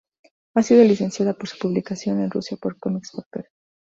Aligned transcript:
Ha 0.55 0.63
sido 0.63 0.83
licenciada 0.83 1.33
para 1.35 1.45
su 1.51 1.59
publicación 1.59 2.21
en 2.21 2.31
Rusia 2.31 2.57
por 2.57 2.75
Comics 2.79 3.11
Factory. 3.11 3.45